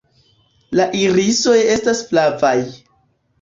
La 0.79 0.87
irisoj 0.99 1.59
estas 1.75 2.03
flavaj. 2.09 2.55